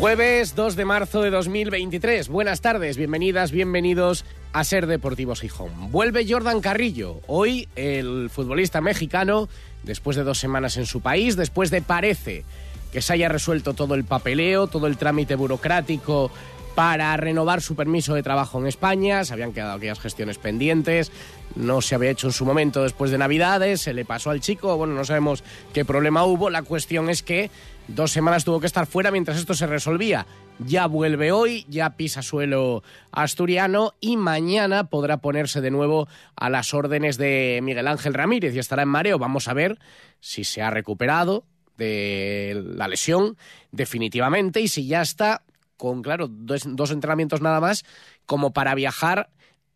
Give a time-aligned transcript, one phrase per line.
[0.00, 2.30] Jueves 2 de marzo de 2023.
[2.30, 5.92] Buenas tardes, bienvenidas, bienvenidos a Ser Deportivos Gijón.
[5.92, 7.20] Vuelve Jordan Carrillo.
[7.26, 9.50] Hoy el futbolista mexicano,
[9.82, 12.46] después de dos semanas en su país, después de parece
[12.90, 16.30] que se haya resuelto todo el papeleo, todo el trámite burocrático
[16.74, 19.22] para renovar su permiso de trabajo en España.
[19.26, 21.12] Se habían quedado aquellas gestiones pendientes.
[21.56, 23.82] No se había hecho en su momento después de Navidades.
[23.82, 24.78] Se le pasó al chico.
[24.78, 26.48] Bueno, no sabemos qué problema hubo.
[26.48, 27.50] La cuestión es que
[27.94, 30.24] Dos semanas tuvo que estar fuera mientras esto se resolvía.
[30.60, 36.06] Ya vuelve hoy, ya pisa suelo asturiano y mañana podrá ponerse de nuevo
[36.36, 39.18] a las órdenes de Miguel Ángel Ramírez y estará en mareo.
[39.18, 39.78] Vamos a ver
[40.20, 41.44] si se ha recuperado
[41.78, 43.36] de la lesión
[43.72, 45.42] definitivamente y si ya está
[45.76, 47.84] con, claro, dos, entrenamientos nada más
[48.24, 49.30] como para viajar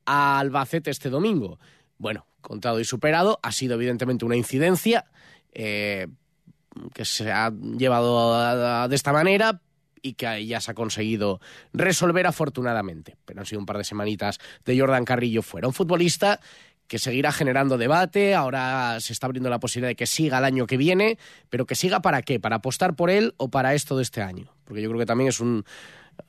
[0.07, 1.59] a Albacete este domingo.
[1.99, 5.07] Bueno, contado y superado, ha sido evidentemente una incidencia.
[5.53, 6.07] Eh,
[6.93, 9.61] que se ha llevado de esta manera
[10.03, 11.41] y que ya se ha conseguido
[11.73, 13.17] resolver afortunadamente.
[13.25, 15.67] Pero han sido un par de semanitas de Jordan Carrillo fuera.
[15.67, 16.41] Un futbolista
[16.87, 20.67] que seguirá generando debate, ahora se está abriendo la posibilidad de que siga el año
[20.67, 24.03] que viene, pero que siga para qué, para apostar por él o para esto de
[24.03, 25.65] este año, porque yo creo que también es un,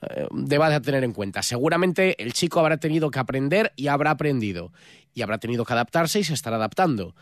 [0.09, 1.43] eh, debate a tener en cuenta.
[1.43, 4.71] Seguramente el chico habrá tenido que aprender y habrá aprendido,
[5.13, 7.15] y habrá tenido que adaptarse y se estará adaptando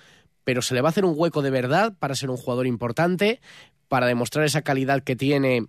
[0.44, 3.41] pero se le va a hacer un hueco de verdad para ser un jugador importante,
[3.88, 5.66] para demostrar esa calidad que tiene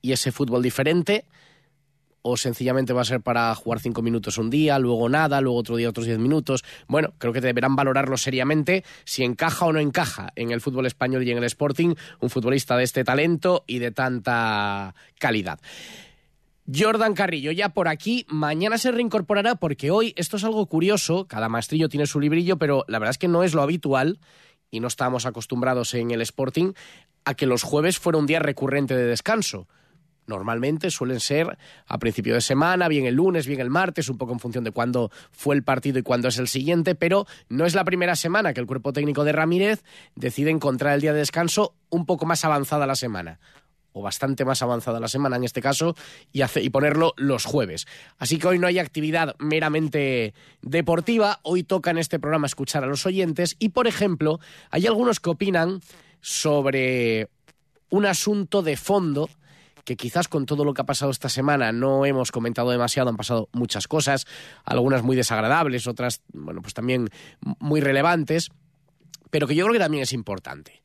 [0.00, 1.24] y ese fútbol diferente,
[2.22, 5.76] o sencillamente va a ser para jugar cinco minutos un día, luego nada, luego otro
[5.76, 6.64] día otros diez minutos.
[6.86, 11.24] Bueno, creo que deberán valorarlo seriamente si encaja o no encaja en el fútbol español
[11.24, 15.58] y en el Sporting un futbolista de este talento y de tanta calidad.
[16.72, 21.48] Jordan Carrillo ya por aquí, mañana se reincorporará porque hoy esto es algo curioso, cada
[21.48, 24.20] maestrillo tiene su librillo, pero la verdad es que no es lo habitual
[24.70, 26.72] y no estamos acostumbrados en el Sporting
[27.24, 29.66] a que los jueves fuera un día recurrente de descanso.
[30.28, 34.32] Normalmente suelen ser a principio de semana, bien el lunes, bien el martes, un poco
[34.32, 37.74] en función de cuándo fue el partido y cuándo es el siguiente, pero no es
[37.74, 39.82] la primera semana que el cuerpo técnico de Ramírez
[40.14, 43.40] decide encontrar el día de descanso un poco más avanzada la semana
[43.92, 45.94] o bastante más avanzada la semana en este caso,
[46.32, 47.86] y, y ponerlo los jueves.
[48.18, 52.86] Así que hoy no hay actividad meramente deportiva, hoy toca en este programa escuchar a
[52.86, 55.80] los oyentes y, por ejemplo, hay algunos que opinan
[56.20, 57.28] sobre
[57.90, 59.28] un asunto de fondo
[59.84, 63.16] que quizás con todo lo que ha pasado esta semana no hemos comentado demasiado, han
[63.16, 64.26] pasado muchas cosas,
[64.64, 67.08] algunas muy desagradables, otras, bueno, pues también
[67.58, 68.50] muy relevantes,
[69.30, 70.81] pero que yo creo que también es importante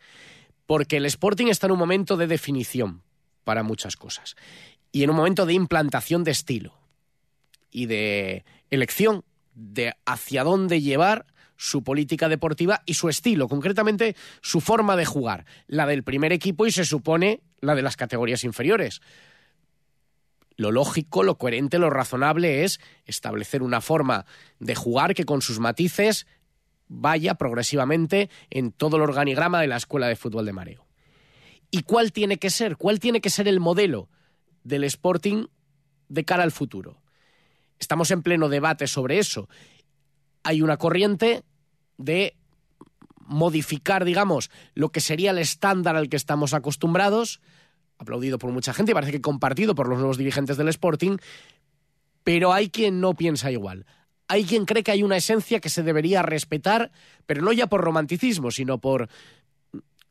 [0.68, 3.02] porque el Sporting está en un momento de definición
[3.44, 4.36] para muchas cosas.
[4.92, 6.74] Y en un momento de implantación de estilo.
[7.72, 9.24] Y de elección
[9.56, 15.46] de hacia dónde llevar su política deportiva y su estilo, concretamente su forma de jugar,
[15.68, 19.02] la del primer equipo y se supone la de las categorías inferiores.
[20.56, 24.26] Lo lógico, lo coherente, lo razonable es establecer una forma
[24.60, 26.28] de jugar que con sus matices
[26.88, 30.88] vaya progresivamente en todo el organigrama de la Escuela de Fútbol de Mareo.
[31.70, 32.78] ¿Y cuál tiene que ser?
[32.78, 34.10] ¿Cuál tiene que ser el modelo
[34.64, 35.48] del Sporting
[36.08, 37.02] de cara al futuro?
[37.80, 39.50] Estamos en pleno debate sobre eso.
[40.44, 41.44] Hay una corriente
[41.98, 42.36] de
[43.20, 47.42] modificar, digamos, lo que sería el estándar al que estamos acostumbrados,
[47.98, 51.18] aplaudido por mucha gente y parece que compartido por los nuevos dirigentes del Sporting,
[52.24, 53.86] pero hay quien no piensa igual
[54.28, 56.92] hay quien cree que hay una esencia que se debería respetar,
[57.26, 59.10] pero no ya por romanticismo, sino por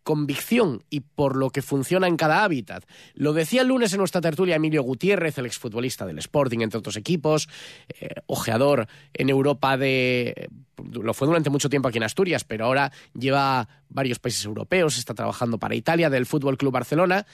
[0.06, 2.84] convicción y por lo que funciona en cada hábitat.
[3.14, 6.96] Lo decía el lunes en nuestra tertulia Emilio Gutiérrez, el exfutbolista del Sporting, entre otros
[6.96, 7.48] equipos,
[7.88, 10.48] eh, ojeador en Europa de...
[10.92, 15.12] Lo fue durante mucho tiempo aquí en Asturias, pero ahora lleva varios países europeos, está
[15.12, 17.26] trabajando para Italia, del Fútbol Club Barcelona,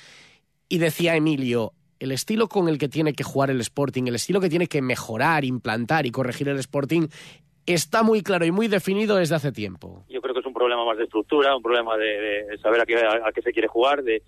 [0.66, 4.40] y decía Emilio, el estilo con el que tiene que jugar el Sporting, el estilo
[4.40, 7.06] que tiene que mejorar, implantar y corregir el Sporting,
[7.64, 10.04] está muy claro y muy definido desde hace tiempo.
[10.08, 13.42] Yo creo que es un problema más de estructura, un problema de, saber a qué,
[13.42, 14.20] se quiere jugar, de,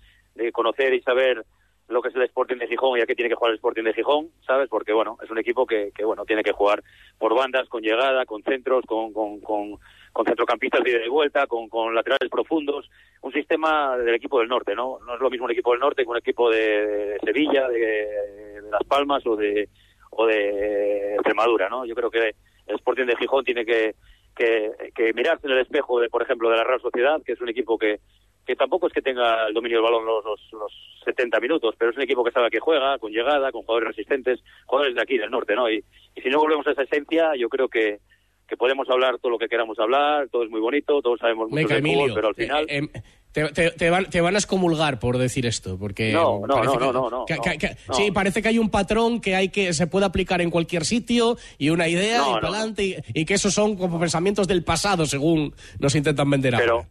[0.53, 1.45] conocer y saber
[1.89, 3.83] lo que es el Sporting de Gijón y a qué tiene que jugar el Sporting
[3.83, 4.69] de Gijón, ¿sabes?
[4.69, 6.81] Porque, bueno, es un equipo que, bueno, tiene que jugar
[7.17, 9.79] por bandas, con llegada, con centros, con, con
[10.23, 12.89] centrocampistas de vuelta, con, con laterales profundos,
[13.21, 14.99] un sistema del equipo del norte, ¿no?
[15.05, 18.83] No es lo mismo un equipo del norte que un equipo de, Sevilla, de, Las
[18.83, 19.67] Palmas o de,
[20.11, 21.85] o de Extremadura, ¿no?
[21.85, 22.35] Yo creo que
[22.67, 23.95] el Sporting de Gijón tiene que,
[24.35, 27.41] que, que mirarse en el espejo, de, por ejemplo, de la Real Sociedad, que es
[27.41, 27.99] un equipo que,
[28.45, 30.71] que tampoco es que tenga el dominio del balón los, los, los,
[31.03, 34.39] 70 minutos, pero es un equipo que sabe que juega, con llegada, con jugadores resistentes,
[34.65, 35.69] jugadores de aquí, del norte, ¿no?
[35.69, 35.83] Y,
[36.15, 37.99] y si no volvemos a esa esencia, yo creo que,
[38.47, 41.67] que podemos hablar todo lo que queramos hablar, todo es muy bonito, todos sabemos mucho
[41.67, 42.65] de fútbol, pero al final...
[42.69, 43.01] Eh, eh,
[43.31, 46.93] te, te, van, te, van, a excomulgar por decir esto, porque no, no, no, no,
[46.93, 47.25] no, no,
[47.91, 51.37] Sí, parece que hay un patrón que hay que se puede aplicar en cualquier sitio
[51.57, 55.95] y una idea y adelante y, que esos son como pensamientos del pasado, según nos
[55.95, 56.87] intentan vender ahora.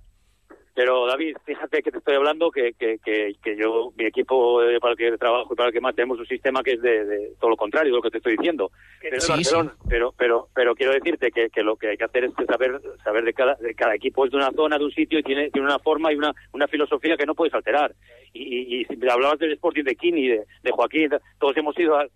[0.75, 4.93] Pero David, fíjate que te estoy hablando que, que, que, yo, mi equipo eh, para
[4.93, 7.51] el que trabajo y para el que más tenemos un sistema que es de, todo
[7.51, 8.73] lo contrario de lo que te estoy diciendo.
[9.01, 9.21] Pero,
[9.89, 13.25] pero, pero, pero, quiero decirte que, que, lo que hay que hacer es saber saber
[13.25, 15.69] de cada, de cada equipo es de una zona, de un sitio y tiene, tiene
[15.69, 17.95] una forma y una, una filosofía que no puedes alterar.
[18.33, 22.09] Y, y, si hablabas del Sporting de Kini, de, de Joaquín, todos hemos ido a,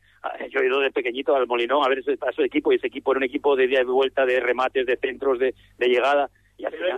[0.51, 2.89] yo he ido de pequeñito al Molinón a ver ese, a ese equipo y ese
[2.89, 6.29] equipo era un equipo de día de vuelta, de remates, de centros, de, de llegada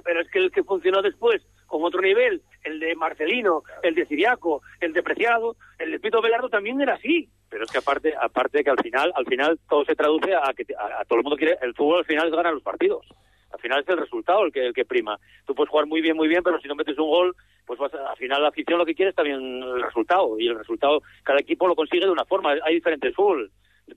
[0.05, 4.07] pero, es que el que funcionó después, con otro nivel, el de Marcelino, el de
[4.07, 7.29] Siriaco, el de Preciado, el de Pito Velardo también era así.
[7.49, 10.65] Pero es que aparte, aparte que al final, al final todo se traduce a que
[10.79, 13.07] a, todo el mundo quiere, el fútbol al final es ganar los partidos.
[13.53, 15.19] Al final es el resultado el que, el que prima.
[15.45, 17.35] Tú puedes jugar muy bien, muy bien, pero si no metes un gol,
[17.67, 20.39] pues vas al final la afición lo que quiere es también el resultado.
[20.39, 22.55] Y el resultado, cada equipo lo consigue de una forma.
[22.65, 23.51] Hay diferentes fútbol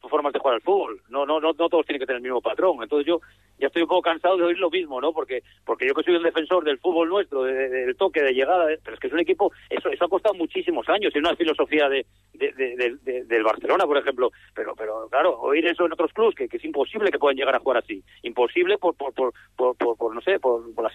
[0.10, 1.02] formas de jugar al fútbol.
[1.10, 2.78] No, no, no, todos tienen que tener el mismo patrón.
[2.82, 3.22] Entonces yo
[3.60, 5.14] ya estoy un poco cansado de oír lo mismo, ¿no?
[5.14, 8.96] Porque, porque yo que soy un defensor del fútbol nuestro, del toque, de llegada, pero
[8.96, 12.06] es que es un equipo, eso, eso ha costado muchísimos años, es una filosofía de,
[12.34, 14.32] del Barcelona, por ejemplo.
[14.54, 17.60] Pero, pero claro, oír eso en otros clubes, que, es imposible que puedan llegar a
[17.60, 18.04] jugar así.
[18.24, 20.92] Imposible por, por, por, por, por, no sé, por, por la,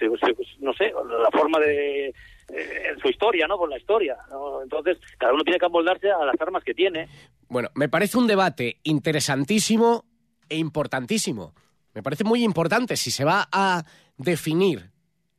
[0.61, 2.15] no sé, la forma de
[2.49, 3.57] en su historia, ¿no?
[3.57, 4.17] Por la historia.
[4.63, 7.09] Entonces, cada uno tiene que amoldarse a las armas que tiene.
[7.49, 10.05] Bueno, me parece un debate interesantísimo
[10.49, 11.55] e importantísimo.
[11.95, 13.85] Me parece muy importante si se va a
[14.17, 14.91] definir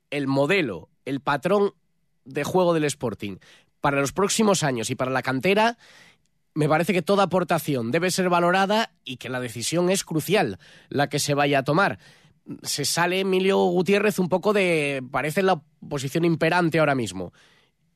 [0.10, 1.74] el modelo, el patrón
[2.26, 3.38] de juego del Sporting
[3.82, 5.78] para los próximos años y para la cantera,
[6.54, 10.60] me parece que toda aportación debe ser valorada y que la decisión es crucial
[10.90, 12.00] la que se vaya a tomar
[12.63, 17.34] se sale Emilio Gutiérrez un poco de, parece la posición imperante ahora mismo.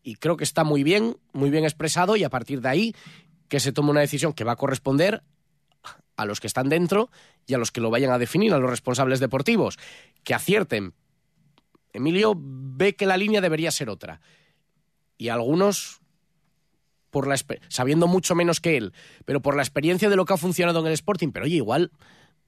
[0.04, 2.96] Y creo que está muy bien, muy bien expresado y a partir de ahí
[3.48, 5.24] que se tome una decisión que va a corresponder
[6.16, 7.10] a los que están dentro
[7.46, 9.78] y a los que lo vayan a definir, a los responsables deportivos,
[10.24, 10.94] que acierten.
[11.92, 14.22] Emilio ve que la línea debería ser otra.
[15.18, 16.02] Y algunos,
[17.10, 17.36] por la,
[17.70, 18.94] sabiendo mucho menos que él,
[19.26, 21.92] pero por la experiencia de lo que ha funcionado en el Sporting, pero oye, igual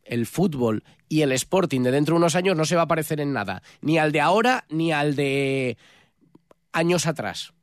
[0.05, 3.19] el fútbol y el Sporting de dentro de unos años no se va a parecer
[3.19, 5.77] en nada, ni al de ahora ni al de
[6.71, 7.53] años atrás.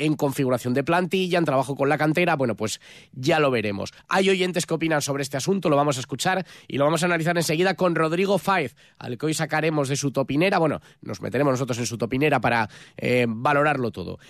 [0.00, 2.80] En configuración de plantilla, en trabajo con la cantera, bueno, pues
[3.10, 3.92] ya lo veremos.
[4.08, 7.06] Hay oyentes que opinan sobre este asunto, lo vamos a escuchar y lo vamos a
[7.06, 10.58] analizar enseguida con Rodrigo Faiz, al que hoy sacaremos de su topinera.
[10.58, 14.20] Bueno, nos meteremos nosotros en su topinera para eh, valorarlo todo.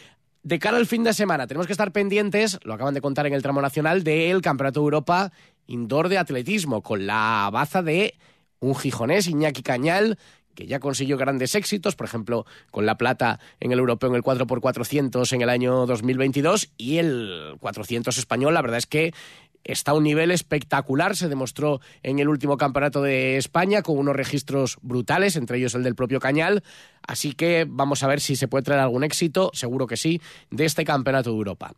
[0.43, 3.35] De cara al fin de semana, tenemos que estar pendientes, lo acaban de contar en
[3.35, 5.33] el tramo nacional, del Campeonato de Europa
[5.69, 8.15] Indoor de Atletismo, con la baza de
[8.59, 10.19] un gijonés, Iñaki Cañal,
[10.55, 14.23] que ya consiguió grandes éxitos, por ejemplo, con la plata en el europeo en el
[14.23, 19.15] 4x400 en el año 2022 y el 400 español, la verdad es que
[19.63, 24.17] está a un nivel espectacular, se demostró en el último campeonato de España con unos
[24.17, 26.65] registros brutales, entre ellos el del propio Cañal,
[27.07, 30.21] así que vamos a ver si se puede traer algún éxito, seguro que sí,
[30.51, 31.75] de este campeonato de Europa.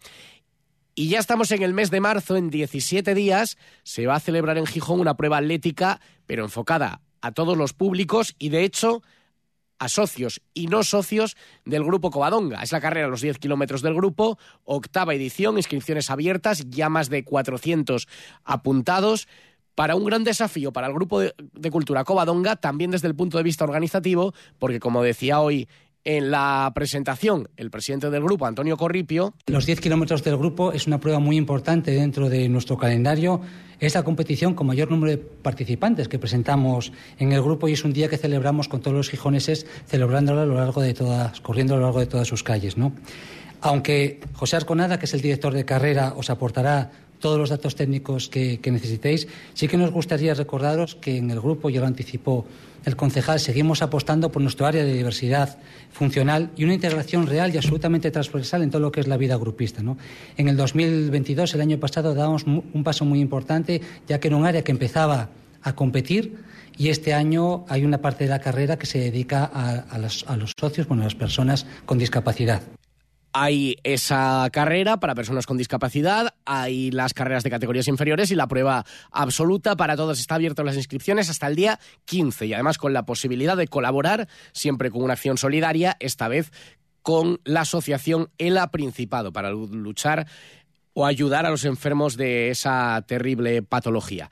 [0.95, 4.59] Y ya estamos en el mes de marzo, en 17 días, se va a celebrar
[4.59, 9.03] en Gijón una prueba atlética, pero enfocada a todos los públicos y de hecho
[9.79, 12.63] a socios y no socios del Grupo Covadonga.
[12.63, 17.09] Es la carrera a los 10 kilómetros del grupo, octava edición, inscripciones abiertas, ya más
[17.09, 18.07] de 400
[18.45, 19.27] apuntados
[19.75, 23.39] para un gran desafío para el Grupo de, de Cultura Covadonga, también desde el punto
[23.39, 25.67] de vista organizativo, porque como decía hoy
[26.05, 29.35] en la presentación, el presidente del grupo, Antonio Corripio.
[29.47, 33.41] Los 10 kilómetros del grupo es una prueba muy importante dentro de nuestro calendario.
[33.79, 37.85] Es la competición con mayor número de participantes que presentamos en el grupo y es
[37.85, 41.75] un día que celebramos con todos los gijoneses, celebrándolo a lo largo de todas, corriendo
[41.75, 42.77] a lo largo de todas sus calles.
[42.77, 42.93] ¿no?
[43.61, 48.29] Aunque José Arconada, que es el director de carrera, os aportará todos los datos técnicos
[48.29, 52.47] que, que necesitéis, sí que nos gustaría recordaros que en el grupo, ya lo anticipó
[52.85, 55.59] el concejal, seguimos apostando por nuestro área de diversidad
[55.93, 59.37] funcional y una integración real y absolutamente transversal en todo lo que es la vida
[59.37, 59.83] grupista.
[59.83, 59.99] ¿no?
[60.37, 64.47] En el 2022, el año pasado, dábamos un paso muy importante, ya que era un
[64.47, 65.29] área que empezaba
[65.63, 66.39] a competir
[66.79, 70.37] y este año hay una parte de la carrera que se dedica a, los, a
[70.37, 72.63] los socios, bueno, a las personas con discapacidad.
[73.33, 78.49] Hay esa carrera para personas con discapacidad, hay las carreras de categorías inferiores y la
[78.49, 80.19] prueba absoluta para todos.
[80.19, 84.29] Está abierto las inscripciones hasta el día 15 y además con la posibilidad de colaborar
[84.53, 86.51] siempre con una acción solidaria, esta vez
[87.03, 90.27] con la asociación ELA Principado para luchar
[90.93, 94.31] o ayudar a los enfermos de esa terrible patología.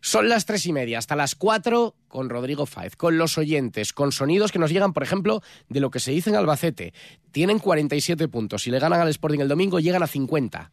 [0.00, 4.12] Son las tres y media, hasta las cuatro con Rodrigo Fáez, con los oyentes, con
[4.12, 6.94] sonidos que nos llegan, por ejemplo, de lo que se dice en Albacete.
[7.32, 8.62] Tienen 47 puntos.
[8.62, 10.70] Si le ganan al Sporting el domingo, llegan a 50.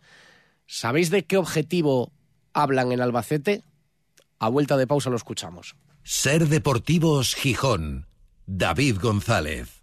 [0.67, 2.12] ¿Sabéis de qué objetivo
[2.53, 3.63] hablan en Albacete?
[4.39, 5.75] A vuelta de pausa lo escuchamos.
[6.03, 8.08] Ser Deportivos Gijón.
[8.46, 9.75] David González.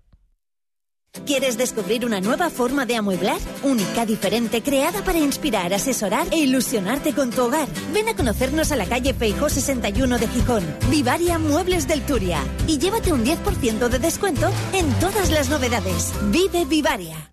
[1.26, 3.38] ¿Quieres descubrir una nueva forma de amueblar?
[3.62, 7.68] Única, diferente, creada para inspirar, asesorar e ilusionarte con tu hogar.
[7.92, 10.64] Ven a conocernos a la calle Feijó 61 de Gijón.
[10.90, 12.38] Vivaria Muebles del Turia.
[12.66, 16.12] Y llévate un 10% de descuento en todas las novedades.
[16.30, 17.32] Vive Vivaria.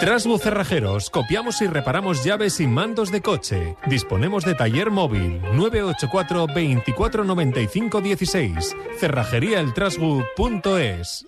[0.00, 3.76] Trasbu Cerrajeros, copiamos y reparamos llaves y mandos de coche.
[3.86, 8.76] Disponemos de taller móvil 984 2495 16.
[9.00, 11.26] Cerrajeríaeltrasbu.es.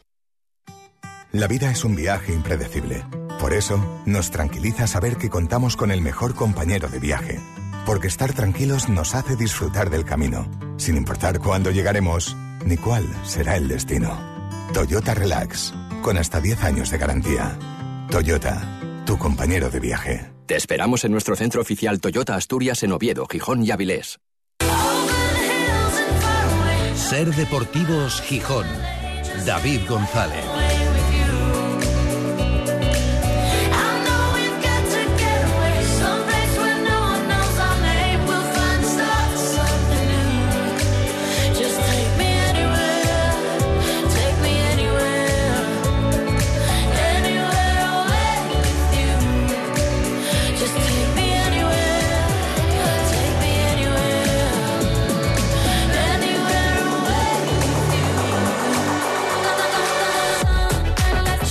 [1.33, 3.07] La vida es un viaje impredecible.
[3.41, 7.41] Por eso, nos tranquiliza saber que contamos con el mejor compañero de viaje.
[7.87, 10.47] Porque estar tranquilos nos hace disfrutar del camino,
[10.77, 14.21] sin importar cuándo llegaremos ni cuál será el destino.
[14.75, 15.73] Toyota Relax,
[16.03, 17.57] con hasta 10 años de garantía.
[18.11, 20.33] Toyota, tu compañero de viaje.
[20.47, 24.19] Te esperamos en nuestro centro oficial Toyota Asturias en Oviedo, Gijón y Avilés.
[26.95, 28.67] Ser Deportivos Gijón.
[29.45, 30.58] David González.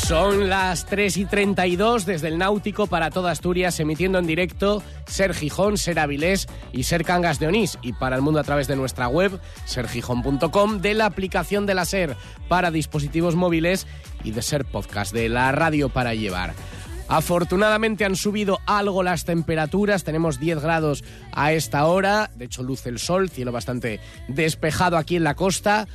[0.08, 5.34] Son las 3 y 32 desde el Náutico para toda Asturias, emitiendo en directo Ser
[5.34, 7.78] Gijón, Ser Avilés y Ser Cangas de Onís.
[7.82, 11.84] Y para el mundo a través de nuestra web, sergijón.com, de la aplicación de la
[11.84, 12.16] Ser
[12.48, 13.86] para dispositivos móviles
[14.24, 16.54] y de Ser Podcast, de la radio para llevar.
[17.10, 22.88] Afortunadamente han subido algo las temperaturas, tenemos 10 grados a esta hora, de hecho luce
[22.88, 24.00] el sol, cielo bastante
[24.30, 25.86] despejado aquí en la costa.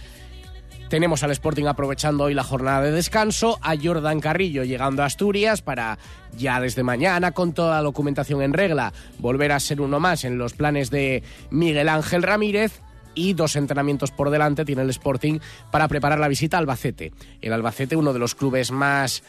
[0.93, 5.63] Tenemos al Sporting aprovechando hoy la jornada de descanso, a Jordan Carrillo llegando a Asturias
[5.63, 5.97] para
[6.37, 10.37] ya desde mañana con toda la documentación en regla volver a ser uno más en
[10.37, 12.83] los planes de Miguel Ángel Ramírez
[13.15, 15.39] y dos entrenamientos por delante tiene el Sporting
[15.71, 17.15] para preparar la visita a Albacete.
[17.41, 19.23] El Albacete, uno de los clubes más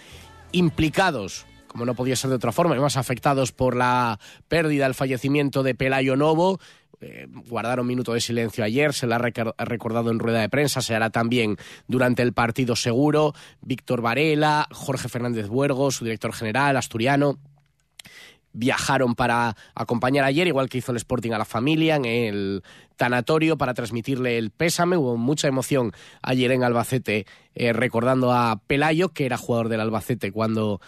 [0.51, 4.93] implicados como no podía ser de otra forma, y más afectados por la pérdida, el
[4.93, 6.59] fallecimiento de Pelayo Novo,
[7.01, 10.95] eh, guardaron minuto de silencio ayer, se la ha recordado en rueda de prensa, se
[10.95, 13.33] hará también durante el partido seguro.
[13.61, 17.39] Víctor Varela, Jorge Fernández Buergo, su director general asturiano,
[18.53, 22.63] viajaron para acompañar ayer, igual que hizo el Sporting a la familia en el
[22.95, 24.95] tanatorio para transmitirle el pésame.
[24.95, 27.25] Hubo mucha emoción ayer en Albacete
[27.55, 30.79] eh, recordando a Pelayo, que era jugador del Albacete cuando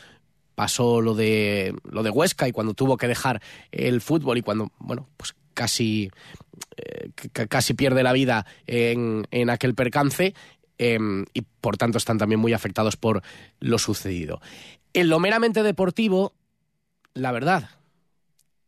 [0.56, 4.72] pasó lo de lo de Huesca y cuando tuvo que dejar el fútbol y cuando
[4.80, 6.12] bueno pues casi,
[6.78, 7.10] eh,
[7.50, 10.36] casi pierde la vida en, en aquel percance
[10.78, 13.24] em, y por tanto están también muy afectados por
[13.60, 14.40] lo sucedido.
[14.94, 16.34] En lo meramente deportivo,
[17.16, 17.70] la verdad,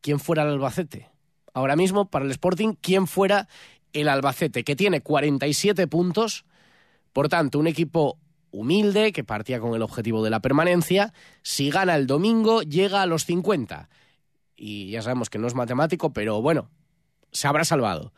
[0.01, 1.09] ¿quién fuera el Albacete?
[1.53, 3.47] Ahora mismo, para el Sporting, ¿quién fuera
[3.93, 4.63] el Albacete?
[4.63, 6.45] Que tiene 47 puntos,
[7.13, 8.17] por tanto, un equipo
[8.51, 11.13] humilde que partía con el objetivo de la permanencia.
[11.41, 13.89] Si gana el domingo, llega a los 50
[14.57, 16.69] y ya sabemos que no es matemático, pero bueno,
[17.31, 18.11] se habrá salvado.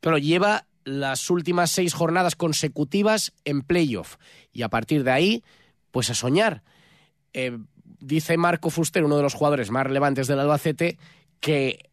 [0.00, 4.16] Claro, lleva las últimas seis jornadas consecutivas en playoff
[4.52, 5.44] y a partir de ahí,
[5.90, 6.62] pues a soñar.
[7.32, 7.58] Eh,
[8.00, 10.98] dice Marco Fuster, uno de los jugadores más relevantes del Albacete,
[11.40, 11.90] que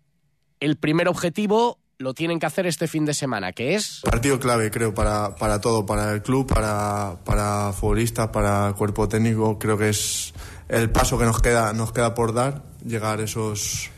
[0.60, 4.02] el primer objetivo lo tienen que hacer este fin de semana, que es...
[4.04, 9.58] Partido clave, creo, para, para todo, para el club, para, para futbolistas, para cuerpo técnico.
[9.58, 10.34] Creo que es
[10.68, 13.90] el paso que nos queda, nos queda por dar, llegar esos,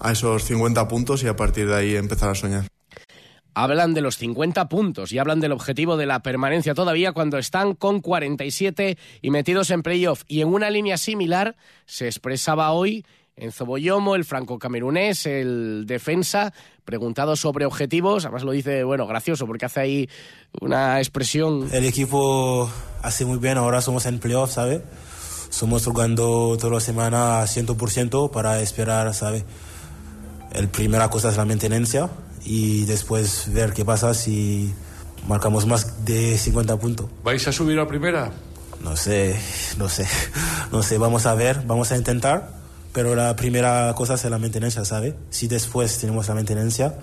[0.00, 2.66] a esos 50 puntos y a partir de ahí empezar a soñar
[3.54, 7.74] hablan de los 50 puntos y hablan del objetivo de la permanencia todavía cuando están
[7.74, 10.22] con 47 y metidos en playoff.
[10.26, 13.04] Y en una línea similar se expresaba hoy
[13.42, 16.52] en Zoboyomo, el franco-camerunés, el defensa,
[16.84, 20.08] preguntado sobre objetivos, además lo dice, bueno, gracioso, porque hace ahí
[20.60, 21.68] una expresión.
[21.72, 22.70] El equipo
[23.02, 24.82] hace muy bien, ahora somos en playoff, ¿sabe?
[25.50, 29.44] Somos jugando toda la semana a 100% para esperar, ¿sabe?
[30.52, 32.00] El primera cosa es la maintenance
[32.44, 34.72] y después ver qué pasa si
[35.26, 37.06] marcamos más de 50 puntos.
[37.24, 38.30] ¿Vais a subir a primera?
[38.84, 39.36] No sé,
[39.78, 40.06] no sé,
[40.72, 42.61] no sé, vamos a ver, vamos a intentar,
[42.92, 45.14] pero la primera cosa es la mantenencia, ¿sabe?
[45.30, 46.94] Si después tenemos la mantenencia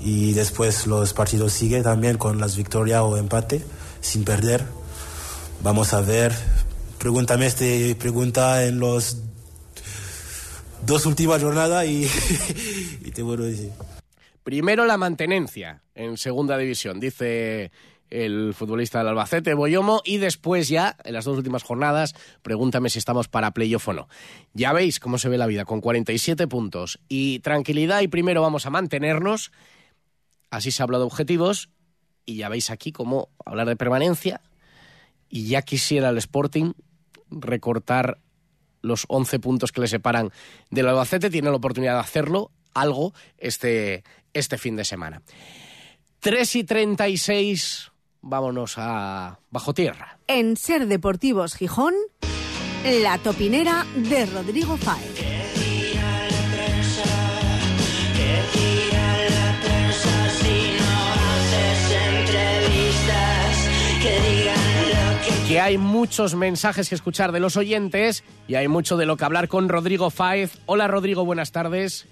[0.00, 3.64] y después los partidos siguen también con las victorias o empate,
[4.00, 4.64] sin perder,
[5.62, 6.32] vamos a ver.
[6.98, 9.18] Pregúntame este pregunta en los
[10.84, 12.04] dos últimas jornadas y,
[13.04, 13.70] y te vuelvo a decir.
[14.42, 17.70] Primero la mantenencia en segunda división, dice
[18.14, 23.00] el futbolista del Albacete, Boyomo, y después ya, en las dos últimas jornadas, pregúntame si
[23.00, 24.08] estamos para playoff o no.
[24.52, 28.66] Ya veis cómo se ve la vida, con 47 puntos y tranquilidad, y primero vamos
[28.66, 29.50] a mantenernos,
[30.50, 31.70] así se habla de objetivos,
[32.24, 34.40] y ya veis aquí cómo hablar de permanencia,
[35.28, 36.72] y ya quisiera el Sporting
[37.30, 38.18] recortar
[38.80, 40.30] los 11 puntos que le separan
[40.70, 44.04] del Albacete, tiene la oportunidad de hacerlo, algo, este,
[44.34, 45.22] este fin de semana.
[46.20, 47.90] 3 y 36,
[48.24, 50.18] vámonos a Bajo Tierra.
[50.26, 51.94] En Ser Deportivos Gijón,
[53.02, 55.14] la topinera de Rodrigo Fáez.
[65.46, 69.26] que hay muchos mensajes que escuchar de los oyentes y hay mucho de lo que
[69.26, 70.58] hablar con Rodrigo Fáez.
[70.64, 72.08] Hola Rodrigo, buenas tardes.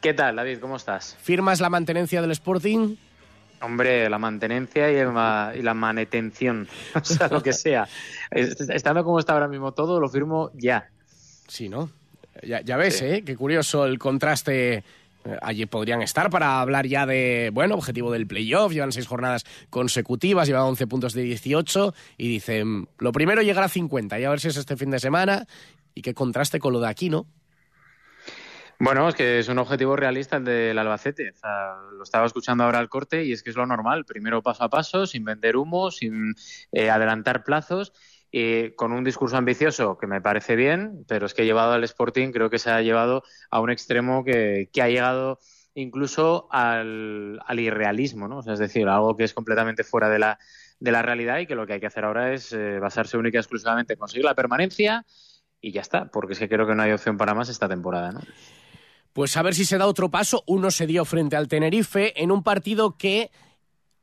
[0.00, 0.58] ¿Qué tal, David?
[0.58, 1.16] ¿Cómo estás?
[1.22, 2.96] ¿Firmas la mantenencia del Sporting?
[3.62, 7.86] Hombre, la mantenencia y, la manetención, o sea, lo que sea.
[8.30, 10.88] Estando como está ahora mismo todo, lo firmo ya.
[11.46, 11.90] Sí, ¿no?
[12.42, 13.22] Ya, ves, ¿eh?
[13.24, 14.84] Qué curioso el contraste.
[15.24, 18.72] Eh, allí podrían estar para hablar ya de, bueno, objetivo del playoff.
[18.72, 23.68] Llevan seis jornadas consecutivas, llevan 11 puntos de 18 y dicen, lo primero llegar a
[23.68, 25.46] 50 y a ver si es este fin de semana
[25.94, 27.26] y qué contraste con lo de aquí, ¿no?
[28.82, 31.34] Bueno, es que es un objetivo realista el del Albacete.
[31.92, 34.06] lo estaba escuchando ahora al corte y es que es lo normal.
[34.06, 36.34] Primero paso a paso, sin vender humo, sin
[36.72, 37.92] eh, adelantar plazos.
[38.32, 42.32] Y con un discurso ambicioso que me parece bien, pero es que llevado al Sporting
[42.32, 45.40] creo que se ha llevado a un extremo que, ha llegado
[45.74, 48.40] incluso al, irrealismo, ¿no?
[48.40, 50.38] es decir, algo que es completamente fuera de la,
[50.78, 53.36] de la realidad y que lo que hay que hacer ahora es eh, basarse única
[53.36, 55.04] y exclusivamente en conseguir la permanencia
[55.60, 58.12] y ya está, porque es que creo que no hay opción para más esta temporada,
[58.12, 58.20] ¿no?
[59.12, 60.44] Pues a ver si se da otro paso.
[60.46, 63.30] Uno se dio frente al Tenerife en un partido que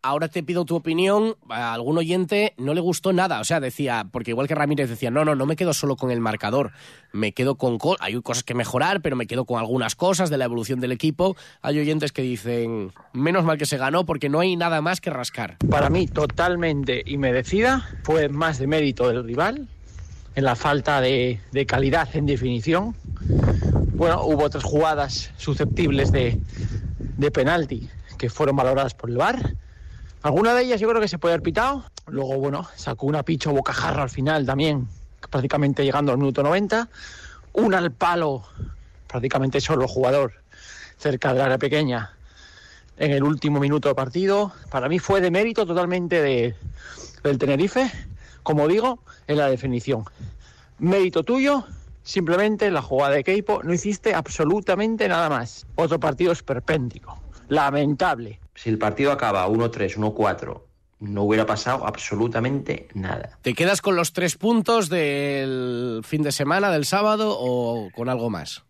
[0.02, 1.36] ahora te pido tu opinión.
[1.50, 3.40] A algún oyente no le gustó nada.
[3.40, 6.12] O sea, decía, porque igual que Ramírez decía, no, no, no me quedo solo con
[6.12, 6.72] el marcador.
[7.14, 7.78] Me quedo con.
[8.00, 11.38] Hay cosas que mejorar, pero me quedo con algunas cosas de la evolución del equipo.
[11.62, 15.10] Hay oyentes que dicen, menos mal que se ganó porque no hay nada más que
[15.10, 15.58] rascar.
[15.70, 17.88] Para mí, totalmente y merecida.
[18.04, 19.70] Fue más de mérito del rival
[20.36, 22.94] en la falta de, de calidad en definición
[23.98, 26.40] bueno, hubo otras jugadas susceptibles de,
[27.00, 29.56] de penalti que fueron valoradas por el VAR.
[30.22, 31.84] Alguna de ellas yo creo que se puede haber pitado.
[32.06, 34.88] Luego, bueno, sacó una picho bocajarra al final también,
[35.32, 36.88] prácticamente llegando al minuto 90.
[37.54, 38.44] Una al palo,
[39.08, 40.34] prácticamente solo jugador,
[41.00, 42.14] cerca de la área pequeña,
[42.98, 44.54] en el último minuto de partido.
[44.70, 46.56] Para mí fue de mérito totalmente de,
[47.24, 47.92] del Tenerife,
[48.44, 50.06] como digo, en la definición.
[50.78, 51.66] Mérito tuyo
[52.08, 55.68] Simplemente la jugada de Keipo no hiciste absolutamente nada más.
[55.76, 57.22] Otro partido esperpéntico.
[57.50, 58.40] Lamentable.
[58.56, 60.62] Si el partido acaba 1-3, 1-4,
[61.02, 63.38] no hubiera pasado absolutamente nada.
[63.42, 68.30] ¿Te quedas con los tres puntos del fin de semana, del sábado, o con algo
[68.30, 68.64] más?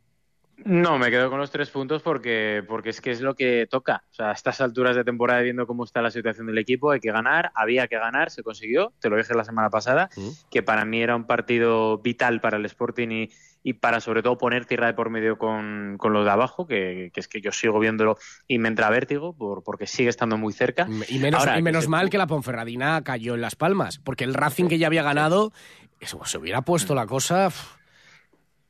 [0.67, 4.03] No, me quedo con los tres puntos porque, porque es que es lo que toca.
[4.11, 6.99] O sea, a estas alturas de temporada, viendo cómo está la situación del equipo, hay
[6.99, 10.29] que ganar, había que ganar, se consiguió, te lo dije la semana pasada, mm.
[10.51, 13.29] que para mí era un partido vital para el Sporting y,
[13.63, 17.13] y para sobre todo poner tierra de por medio con, con los de abajo, que,
[17.15, 20.85] es que yo sigo viéndolo y me entra vértigo por, porque sigue estando muy cerca.
[21.07, 24.67] Y menos, y menos mal que la Ponferradina cayó en Las Palmas, porque el Racing
[24.67, 25.53] que ya había ganado,
[26.01, 27.49] eso, se hubiera puesto la cosa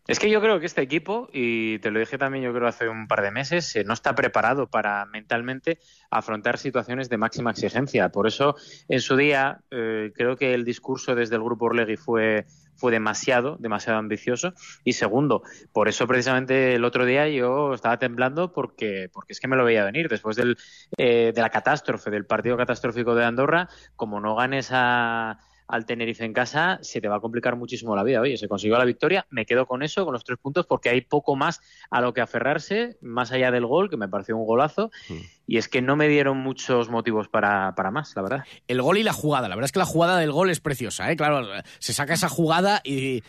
[0.08, 2.88] Es que yo creo que este equipo, y te lo dije también yo creo hace
[2.88, 8.08] un par de meses, eh, no está preparado para mentalmente afrontar situaciones de máxima exigencia.
[8.10, 8.56] Por eso,
[8.88, 12.46] en su día, eh, creo que el discurso desde el Grupo Orlegui fue,
[12.78, 14.54] fue demasiado, demasiado ambicioso.
[14.86, 15.44] Y segundo,
[15.74, 19.66] por eso precisamente el otro día yo estaba temblando porque, porque es que me lo
[19.66, 20.08] veía venir.
[20.08, 20.58] Después del,
[20.98, 23.68] eh, de la catástrofe, del partido catastrófico de Andorra,
[23.98, 25.38] como no ganes a
[25.68, 28.22] al Tenerife en casa, se te va a complicar muchísimo la vida.
[28.22, 31.02] Oye, se consiguió la victoria, me quedo con eso, con los tres puntos, porque hay
[31.02, 34.92] poco más a lo que aferrarse, más allá del gol, que me pareció un golazo,
[35.10, 35.16] mm.
[35.48, 38.44] y es que no me dieron muchos motivos para, para más, la verdad.
[38.68, 41.12] El gol y la jugada, la verdad es que la jugada del gol es preciosa,
[41.12, 41.16] ¿eh?
[41.16, 41.48] Claro,
[41.80, 43.24] se saca esa jugada y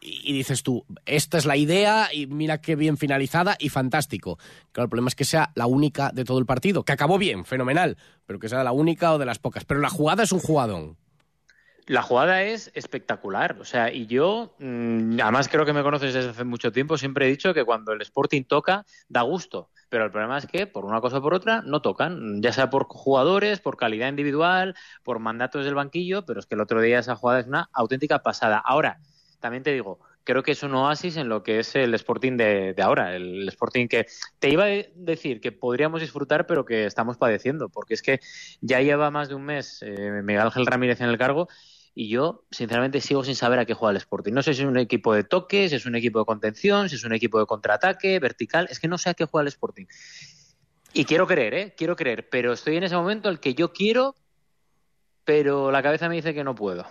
[0.00, 4.38] y dices tú, esta es la idea y mira qué bien finalizada y fantástico.
[4.72, 7.44] Claro, el problema es que sea la única de todo el partido, que acabó bien,
[7.44, 9.64] fenomenal, pero que sea la única o de las pocas.
[9.64, 10.96] Pero la jugada es un jugadón.
[11.90, 16.30] La jugada es espectacular, o sea, y yo, mm, además creo que me conoces desde
[16.30, 20.12] hace mucho tiempo, siempre he dicho que cuando el Sporting toca, da gusto, pero el
[20.12, 23.58] problema es que por una cosa o por otra no tocan, ya sea por jugadores,
[23.58, 27.40] por calidad individual, por mandatos del banquillo, pero es que el otro día esa jugada
[27.40, 28.58] es una auténtica pasada.
[28.58, 29.00] Ahora,
[29.40, 32.72] también te digo, creo que es un oasis en lo que es el Sporting de,
[32.80, 34.06] ahora, el Sporting que
[34.38, 38.20] te iba a decir que podríamos disfrutar, pero que estamos padeciendo, porque es que
[38.60, 41.48] ya lleva más de un mes eh, Miguel Ángel Ramírez en el cargo
[41.94, 44.32] y yo, sinceramente, sigo sin saber a qué juega el Sporting.
[44.32, 46.96] No sé si es un equipo de toques, si es un equipo de contención, si
[46.96, 48.68] es un equipo de contraataque, vertical.
[48.70, 49.86] Es que no sé a qué juega el Sporting.
[50.92, 51.74] Y quiero creer, ¿eh?
[51.76, 54.14] Quiero creer, pero estoy en ese momento en el que yo quiero,
[55.30, 56.84] pero la cabeza me dice que no puedo.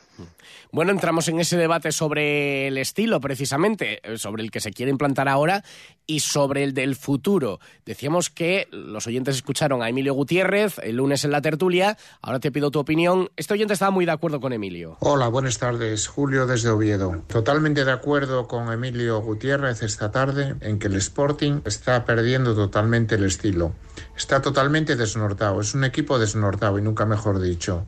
[0.71, 4.91] Bueno, entramos en ese debate sobre el estilo, precisamente, eh, sobre el que se quiere
[4.91, 5.61] implantar ahora
[6.07, 7.59] y sobre el del futuro.
[7.85, 11.97] Decíamos que los oyentes escucharon a Emilio Gutiérrez el lunes en la tertulia.
[12.21, 13.29] Ahora te pido tu opinión.
[13.35, 14.95] Este oyente estaba muy de acuerdo con Emilio.
[15.01, 16.07] Hola, buenas tardes.
[16.07, 17.23] Julio desde Oviedo.
[17.27, 23.15] Totalmente de acuerdo con Emilio Gutiérrez esta tarde en que el Sporting está perdiendo totalmente
[23.15, 23.73] el estilo.
[24.15, 25.59] Está totalmente desnortado.
[25.59, 27.85] Es un equipo desnortado y nunca mejor dicho.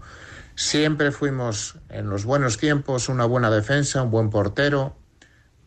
[0.56, 4.98] Siempre fuimos en los buenos tiempos una buena defensa, un buen portero,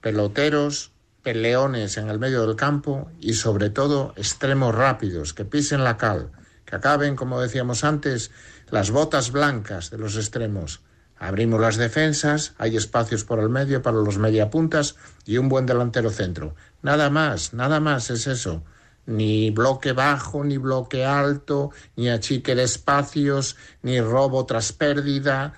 [0.00, 0.92] peloteros,
[1.22, 6.30] peleones en el medio del campo y sobre todo extremos rápidos que pisen la cal,
[6.66, 8.30] que acaben, como decíamos antes,
[8.70, 10.82] las botas blancas de los extremos.
[11.16, 16.10] Abrimos las defensas, hay espacios por el medio para los mediapuntas y un buen delantero
[16.10, 16.54] centro.
[16.82, 18.62] Nada más, nada más es eso
[19.06, 25.54] ni bloque bajo, ni bloque alto, ni achique de espacios, ni robo tras pérdida.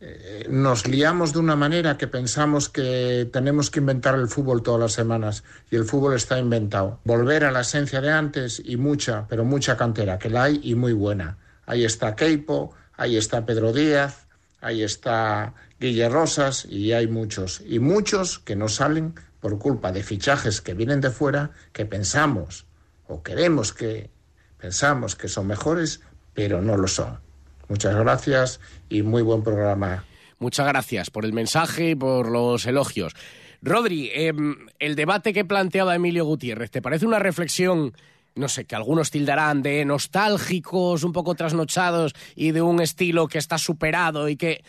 [0.00, 4.80] Eh, nos liamos de una manera que pensamos que tenemos que inventar el fútbol todas
[4.80, 7.00] las semanas y el fútbol está inventado.
[7.04, 10.74] Volver a la esencia de antes y mucha, pero mucha cantera, que la hay y
[10.74, 11.38] muy buena.
[11.64, 14.26] Ahí está Keipo, ahí está Pedro Díaz,
[14.60, 17.62] ahí está Guille Rosas y hay muchos.
[17.66, 22.66] Y muchos que no salen por culpa de fichajes que vienen de fuera que pensamos
[23.08, 24.10] o queremos que
[24.58, 26.00] pensamos que son mejores,
[26.34, 27.20] pero no lo son.
[27.68, 30.04] Muchas gracias y muy buen programa.
[30.38, 33.14] Muchas gracias por el mensaje y por los elogios.
[33.62, 37.94] Rodri, em, el debate que planteaba Emilio Gutiérrez, ¿te parece una reflexión,
[38.34, 43.38] no sé, que algunos tildarán de nostálgicos, un poco trasnochados y de un estilo que
[43.38, 44.62] está superado y que...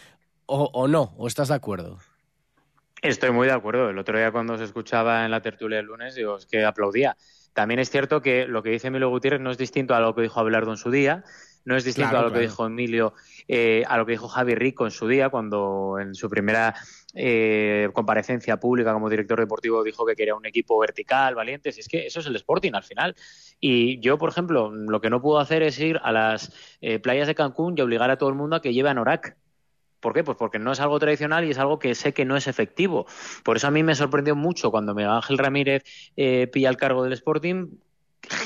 [0.46, 1.14] o, o no?
[1.18, 2.00] ¿O estás de acuerdo?
[3.02, 3.90] Estoy muy de acuerdo.
[3.90, 7.16] El otro día cuando se escuchaba en la tertulia el lunes, digo, es que aplaudía.
[7.58, 10.22] También es cierto que lo que dice Emilio Gutiérrez no es distinto a lo que
[10.22, 11.24] dijo Abelardo en su día,
[11.66, 13.16] no es distinto a lo que dijo Emilio,
[13.48, 16.76] eh, a lo que dijo Javi Rico en su día, cuando en su primera
[17.16, 21.72] eh, comparecencia pública como director deportivo dijo que quería un equipo vertical, valiente.
[21.72, 23.16] Si es que eso es el Sporting al final.
[23.60, 27.26] Y yo, por ejemplo, lo que no puedo hacer es ir a las eh, playas
[27.26, 29.36] de Cancún y obligar a todo el mundo a que lleve a Norak
[30.08, 30.24] ¿Por qué?
[30.24, 33.08] Pues porque no es algo tradicional y es algo que sé que no es efectivo.
[33.44, 35.84] Por eso a mí me sorprendió mucho cuando Miguel Ángel Ramírez
[36.16, 37.72] eh, pilla el cargo del Sporting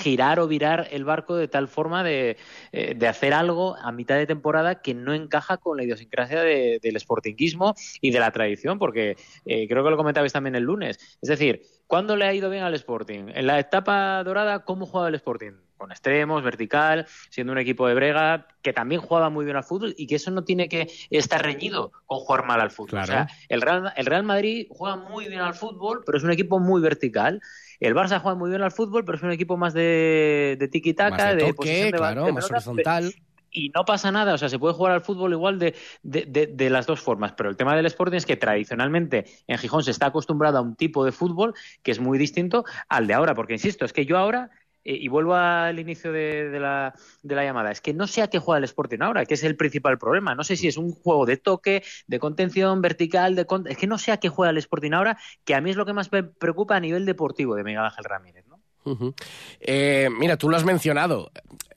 [0.02, 2.38] girar o virar el barco de tal forma de,
[2.72, 7.00] eh, de, hacer algo a mitad de temporada que no encaja con la idiosincrasia del
[7.00, 10.98] sportinguismo y de la tradición, porque eh, creo que lo comentabais también el lunes.
[11.22, 13.26] Es decir, ¿cuándo le ha ido bien al Sporting?
[13.36, 15.52] En la etapa dorada, ¿cómo jugaba el Sporting?
[15.82, 19.96] Con extremos, vertical, siendo un equipo de brega que también jugaba muy bien al fútbol
[19.98, 23.00] y que eso no tiene que estar reñido con jugar mal al fútbol.
[23.00, 26.32] O sea, el Real, el Real Madrid juega muy bien al fútbol, pero es un
[26.32, 27.42] equipo muy vertical.
[27.80, 31.34] El Barça juega muy bien al fútbol, pero es un equipo más de, de tiki-taka,
[31.34, 33.12] de, toque, claro, más horizontal
[33.52, 36.70] y no pasa nada, o sea, se puede jugar al fútbol igual de, de, de,
[36.70, 40.08] las dos formas, pero el tema del Sporting es que tradicionalmente en Gijón se está
[40.08, 43.84] acostumbrado a un tipo de fútbol que es muy distinto al de ahora, porque insisto,
[43.84, 44.50] es que yo ahora
[44.84, 48.30] eh, y vuelvo al inicio de, la, de la llamada, es que no sé a
[48.30, 50.36] qué juega el Sporting ahora, que es el principal problema.
[50.36, 53.98] No sé si es un juego de toque, de contención vertical, de es que no
[53.98, 56.24] sé a qué juega el Sporting ahora, que a mí es lo que más me
[56.24, 58.46] preocupa a nivel deportivo de Miguel Ángel Ramírez.
[58.48, 59.14] ¿no?
[59.60, 61.32] Eh, mira, tú lo has mencionado.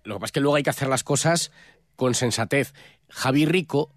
[0.04, 1.52] Lo que pasa es que luego hay que hacer las cosas
[1.96, 2.74] con sensatez.
[3.08, 3.90] Javi Rico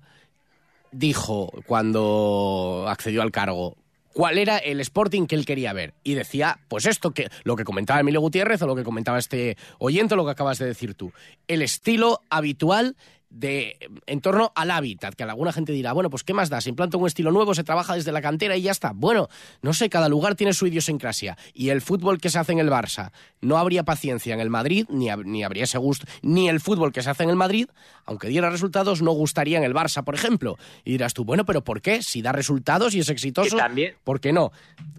[0.92, 3.76] dijo cuando accedió al cargo
[4.18, 5.94] cuál era el Sporting que él quería ver.
[6.04, 9.58] Y decía pues esto que lo que comentaba Emilio Gutiérrez o lo que comentaba este
[9.78, 11.14] oyente lo que acabas de decir tú.
[11.48, 12.96] El estilo habitual
[13.30, 16.70] de en torno al hábitat que alguna gente dirá bueno pues qué más da se
[16.70, 19.28] implanta un estilo nuevo se trabaja desde la cantera y ya está bueno
[19.62, 21.38] no sé cada lugar tiene su idiosincrasia.
[21.54, 23.12] Y el fútbol que se hace en el Barça
[23.42, 26.94] no habría paciencia en el Madrid ni, hab- ni habría ese gusto ni el fútbol
[26.94, 27.68] que se hace en el Madrid
[28.06, 30.58] aunque diera resultados no gustaría en el Barça por ejemplo.
[30.86, 34.22] Y dirás tú bueno pero ¿por qué si da resultados y es exitoso también- ¿por
[34.22, 34.52] qué no?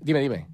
[0.02, 0.46] dime dime.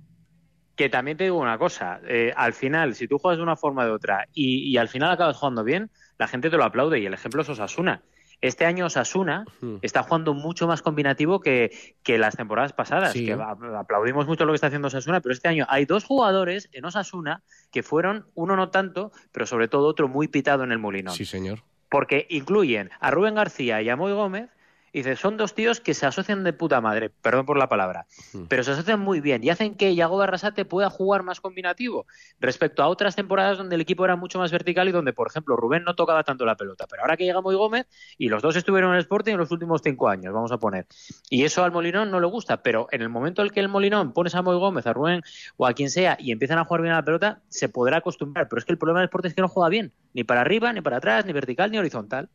[0.77, 3.83] Que también te digo una cosa, eh, al final, si tú juegas de una forma
[3.83, 6.99] o de otra y, y al final acabas jugando bien, la gente te lo aplaude
[7.01, 8.03] y el ejemplo es Osasuna.
[8.41, 9.47] Este año Osasuna
[9.81, 11.71] está jugando mucho más combinativo que,
[12.03, 13.25] que las temporadas pasadas, Sí.
[13.25, 16.85] que aplaudimos mucho lo que está haciendo Osasuna, pero este año hay dos jugadores en
[16.85, 21.15] Osasuna que fueron, uno no tanto, pero sobre todo otro muy pitado en el Molinón.
[21.15, 24.51] sí señor Porque incluyen a Rubén García y a Moy Gómez,
[24.95, 28.07] y dice, son dos tíos que se asocian de puta madre, perdón por la palabra,
[28.49, 32.07] pero se asocian muy bien y hacen que Yago Barrasate pueda jugar más combinativo
[32.39, 35.57] respecto a otras temporadas donde el equipo era mucho más vertical y donde, por ejemplo,
[35.57, 36.87] Rubén no tocaba tanto la pelota.
[36.89, 39.51] Pero ahora que llega Moy Gómez, y los dos estuvieron en el Sporting en los
[39.51, 40.87] últimos cinco años, vamos a poner.
[41.29, 43.69] Y eso al Molinón no le gusta, pero en el momento en el que el
[43.69, 45.23] Molinón pones a Moy Gómez, a Rubén
[45.57, 48.49] o a quien sea y empiezan a jugar bien a la pelota, se podrá acostumbrar.
[48.49, 50.73] Pero es que el problema del Sporting es que no juega bien, ni para arriba,
[50.73, 52.29] ni para atrás, ni vertical, ni horizontal.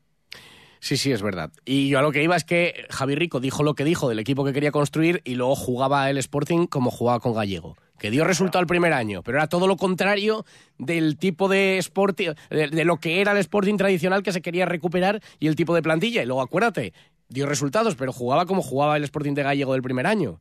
[0.82, 1.52] Sí, sí, es verdad.
[1.66, 4.20] Y yo a lo que iba es que Javi Rico dijo lo que dijo del
[4.20, 7.76] equipo que quería construir y luego jugaba el Sporting como jugaba con Gallego.
[8.00, 10.46] Que dio resultado el primer año, pero era todo lo contrario
[10.78, 14.66] del tipo de Sporting, de, de lo que era el Sporting tradicional que se quería
[14.66, 16.24] recuperar y el tipo de plantilla.
[16.24, 16.94] Y luego acuérdate,
[17.28, 20.40] dio resultados, pero jugaba como jugaba el Sporting de Gallego del primer año.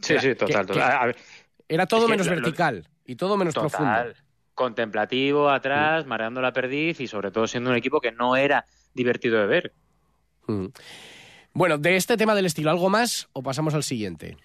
[0.00, 0.66] Sí, sí, total.
[0.66, 1.16] que- total.
[1.68, 3.68] Era todo Es que menos lo- lo- vertical y todo menos Total.
[3.70, 4.14] profundo.
[4.54, 9.40] Contemplativo, atrás, mareando la perdiz y sobre todo siendo un equipo que no era divertido
[9.40, 9.74] de ver.
[10.46, 10.66] Mm.
[11.54, 14.36] Bueno, de este tema del estilo, ¿algo más o pasamos al siguiente?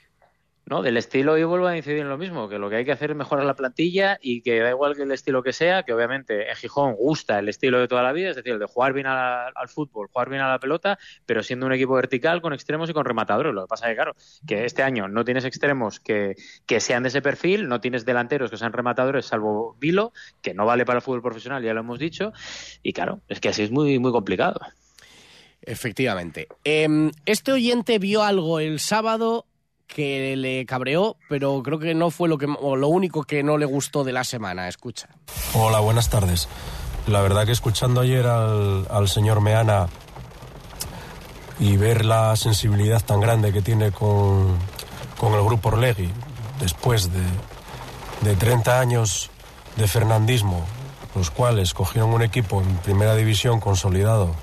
[0.69, 2.91] No, del estilo yo vuelvo a incidir en lo mismo, que lo que hay que
[2.91, 5.93] hacer es mejorar la plantilla y que da igual que el estilo que sea, que
[5.93, 8.91] obviamente en Gijón gusta el estilo de toda la vida, es decir, el de jugar
[8.91, 12.89] bien al fútbol, jugar bien a la pelota, pero siendo un equipo vertical con extremos
[12.89, 13.53] y con rematadores.
[13.53, 17.03] Lo que pasa es que, claro, que este año no tienes extremos que, que sean
[17.03, 20.97] de ese perfil, no tienes delanteros que sean rematadores, salvo Vilo, que no vale para
[20.97, 22.33] el fútbol profesional, ya lo hemos dicho,
[22.83, 24.59] y claro, es que así es muy, muy complicado.
[25.61, 26.49] Efectivamente.
[26.65, 29.45] Em, este oyente vio algo el sábado
[29.87, 33.57] que le cabreó, pero creo que no fue lo, que, o lo único que no
[33.57, 34.67] le gustó de la semana.
[34.67, 35.07] Escucha.
[35.53, 36.47] Hola, buenas tardes.
[37.07, 39.87] La verdad que escuchando ayer al, al señor Meana
[41.59, 44.57] y ver la sensibilidad tan grande que tiene con,
[45.17, 46.11] con el grupo Orlegui,
[46.59, 47.23] después de,
[48.21, 49.31] de 30 años
[49.77, 50.65] de fernandismo,
[51.15, 54.35] los cuales cogieron un equipo en primera división consolidado,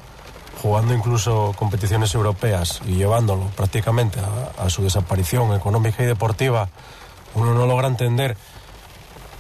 [0.65, 4.19] jugando incluso competiciones europeas y llevándolo prácticamente
[4.59, 6.71] a, su desaparición económica y deportiva,
[7.35, 8.35] uno no logra entender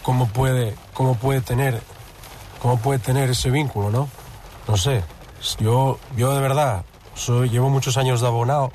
[0.03, 1.81] cómo puede, cómo puede tener,
[2.61, 4.07] cómo puede tener ese vínculo, ¿no?
[4.69, 5.03] No sé.
[5.61, 6.85] Yo, yo de verdad,
[7.15, 8.71] soy, llevo muchos años de abonado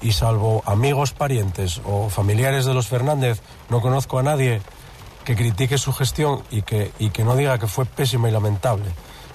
[0.00, 4.62] y salvo amigos, parientes o familiares de los Fernández, no conozco a nadie
[5.26, 8.86] que critique su gestión y que, y que no diga que fue pésima y lamentable.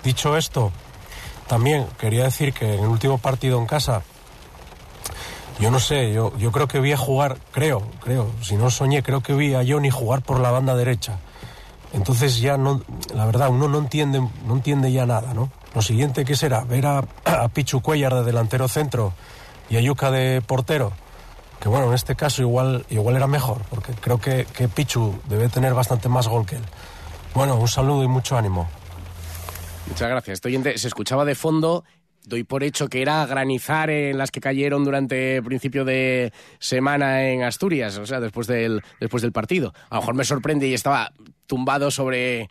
[0.04, 0.72] Dicho esto,
[1.48, 4.04] también quería decir que en el último partido en casa,
[5.60, 9.02] yo no sé, yo, yo creo que vi a jugar, creo, creo, si no soñé,
[9.02, 11.20] creo que vi a Johnny jugar por la banda derecha.
[11.94, 12.82] Entonces ya no,
[13.14, 15.50] la verdad, uno no entiende, no entiende ya nada, ¿no?
[15.74, 17.04] Lo siguiente que será ver a,
[17.54, 19.14] Pichu Cuellar de delantero centro
[19.70, 20.92] y a Yuca de portero,
[21.60, 25.50] que bueno, en este caso igual, igual era mejor, porque creo que, que Pichu debe
[25.50, 26.66] tener bastante más gol que él.
[27.34, 28.68] Bueno, un saludo y mucho ánimo.
[29.90, 30.42] Muchas gracias.
[30.46, 31.84] Oyente se escuchaba de fondo.
[32.26, 37.44] Doy por hecho que era granizar en las que cayeron durante principio de semana en
[37.44, 39.74] Asturias, o sea, después del, después del partido.
[39.90, 41.14] A lo mejor me sorprende y estaba
[41.46, 42.50] tumbado sobre.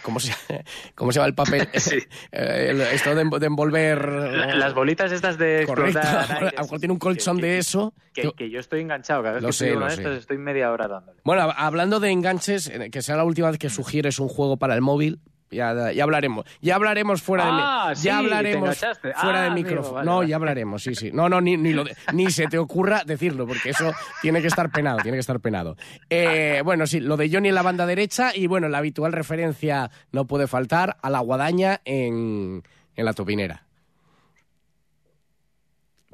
[0.00, 0.32] ¿Cómo se,
[0.94, 1.68] cómo se llama el papel?
[2.32, 4.08] El- esto de, de envolver.
[4.08, 5.98] Las bolitas estas de Correcto.
[5.98, 7.92] explotar A lo mejor tiene un colchón de eso.
[8.14, 9.96] Que, que yo estoy enganchado, cada vez Lo que sé, estoy lo sé.
[9.96, 11.20] estas estoy media hora dándole.
[11.22, 14.74] Bueno, hab- hablando de enganches, que sea la última vez que sugieres un juego para
[14.74, 16.44] el móvil, Ya, ya hablaremos.
[16.60, 19.94] Ya hablaremos fuera Ah, de sí, Ya hablaremos fuera Ah, de amigo, micrófono.
[19.94, 20.28] vale, no, vale.
[20.28, 21.10] ya hablaremos, sí, sí.
[21.12, 24.48] No, no, ni, ni, lo de- ni se te ocurra decirlo, porque eso tiene que
[24.48, 25.76] estar penado, tiene que estar penado.
[26.10, 29.90] Eh, bueno, sí, lo de Johnny en la banda derecha y bueno, la habitual referencia
[30.10, 32.64] no puede faltar a la guadaña en,
[32.96, 33.62] en la topinera.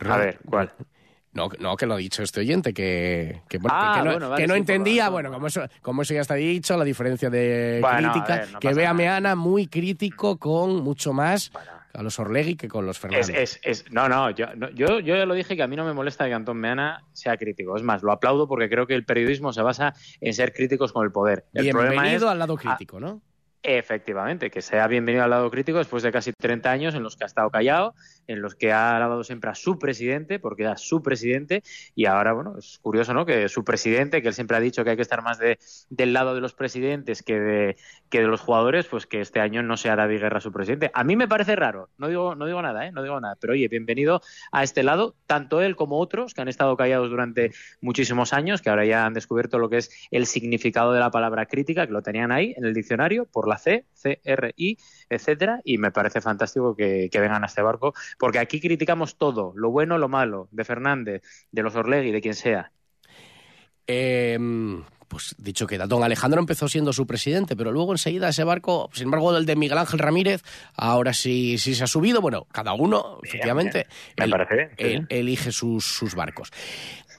[0.01, 0.73] A ver, ¿cuál?
[1.35, 4.11] No, no, que lo ha dicho este oyente, que, que, bueno, Ah, que, que no,
[4.12, 6.85] bueno, vale, que no sí, entendía, bueno, como eso, como eso ya está dicho, la
[6.85, 8.92] diferencia de Bueno, crítica, ver, no que ve a.
[8.92, 11.51] Meana muy crítico con mucho más
[11.95, 13.31] a los Orlegui que con los Fernández.
[13.31, 15.77] Es, es, es- no, no yo, no, yo, yo ya lo dije que a mí
[15.77, 17.77] no me molesta que Antón Meana sea crítico.
[17.77, 21.05] Es más, lo aplaudo porque creo que el periodismo se basa en ser críticos con
[21.05, 21.47] el poder.
[21.55, 23.23] El problema Bienvenido es, al lado ah, crítico, ¿no?
[23.64, 27.22] Efectivamente, que sea bienvenido al lado crítico después de casi 30 años en los que
[27.22, 27.94] ha estado callado,
[28.27, 31.62] en los que ha alabado siempre a su presidente, porque era su presidente,
[31.94, 33.25] y ahora, bueno, es curioso, ¿no?
[33.25, 36.12] Que su presidente, que él siempre ha dicho que hay que estar más de, del
[36.12, 37.77] lado de los presidentes que de,
[38.11, 40.90] que de los jugadores, pues que este año no sea David Guerra su presidente.
[40.92, 42.90] A mí me parece raro, no digo, no digo nada, ¿eh?
[42.90, 46.48] No digo nada, pero oye, bienvenido a este lado, tanto él como otros que han
[46.48, 50.92] estado callados durante muchísimos años, que ahora ya han descubierto lo que es el significado
[50.92, 54.21] de la palabra crítica, que lo tenían ahí en el diccionario, por la C, C,
[54.25, 54.77] R, I,
[55.09, 59.53] etcétera, y me parece fantástico que, que vengan a este barco, porque aquí criticamos todo,
[59.57, 62.73] lo bueno, lo malo, de Fernández, de los Orlegui, de quien sea.
[63.87, 64.38] Eh,
[65.09, 69.05] pues dicho que don Alejandro empezó siendo su presidente, pero luego enseguida ese barco, sin
[69.05, 70.43] embargo, el de Miguel Ángel Ramírez,
[70.75, 72.23] ahora sí, sí se ha subido.
[72.23, 73.87] Bueno, cada uno, efectivamente,
[74.17, 75.07] Me el- parece bien, sí, el- sí.
[75.11, 76.51] elige sus, sus barcos.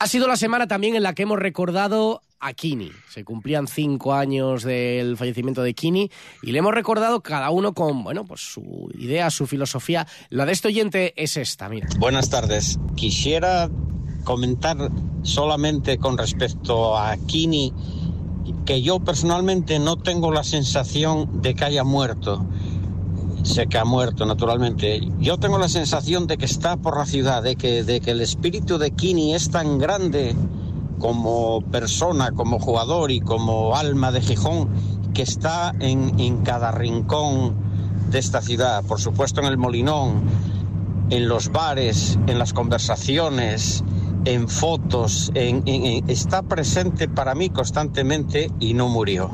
[0.03, 2.91] Ha sido la semana también en la que hemos recordado a Kini.
[3.09, 6.11] Se cumplían cinco años del fallecimiento de Kini
[6.41, 10.05] y le hemos recordado cada uno con, bueno, pues su idea, su filosofía.
[10.27, 11.87] La de este oyente es esta, mira.
[11.99, 12.77] Buenas tardes.
[12.97, 13.69] Quisiera
[14.25, 14.75] comentar
[15.21, 17.71] solamente con respecto a Kini
[18.65, 22.45] que yo personalmente no tengo la sensación de que haya muerto.
[23.43, 25.01] Sé que ha muerto, naturalmente.
[25.19, 28.21] Yo tengo la sensación de que está por la ciudad, de que, de que el
[28.21, 30.33] espíritu de Kini es tan grande
[30.97, 34.69] como persona, como jugador y como alma de Gijón,
[35.13, 37.53] que está en, en cada rincón
[38.09, 38.83] de esta ciudad.
[38.85, 40.23] Por supuesto en el Molinón,
[41.09, 43.83] en los bares, en las conversaciones,
[44.25, 49.31] en fotos, está presente para mí constantemente y no murió.